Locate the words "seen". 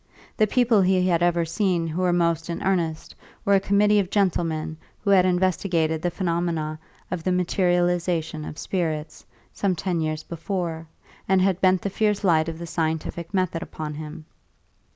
1.45-1.85